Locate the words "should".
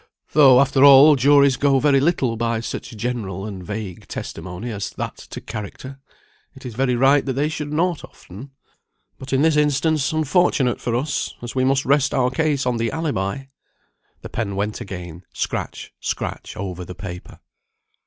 7.49-7.71